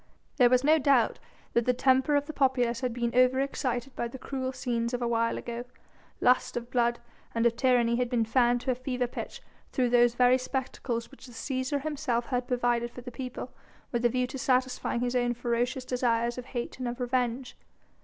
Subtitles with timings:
[0.37, 1.19] There was no doubt
[1.53, 5.01] that the temper of the populace had been over excited by the cruel scenes of
[5.03, 5.63] a while ago;
[6.19, 6.97] lust of blood
[7.35, 11.33] and of tyranny had been fanned to fever pitch through those very spectacles which the
[11.33, 13.51] Cæsar himself had provided for the people,
[13.91, 17.55] with a view to satisfying his own ferocious desires of hate and of revenge.